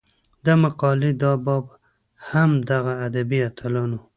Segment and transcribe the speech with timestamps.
[0.45, 1.63] د مقالې دا باب
[2.29, 3.99] هم دغه ادبي اتلانو